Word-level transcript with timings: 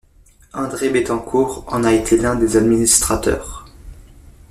André 0.53 0.89
Bettencourt 0.89 1.63
en 1.67 1.83
a 1.83 1.93
été 1.93 2.17
l'un 2.17 2.33
des 2.35 2.57
administrateurs. 2.57 3.67